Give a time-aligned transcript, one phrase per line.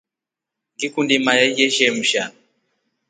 [0.75, 2.23] Ngikundi mayai yeshemsha.